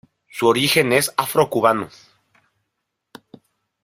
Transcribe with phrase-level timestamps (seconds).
[0.31, 1.87] Su origen es afro-cubano.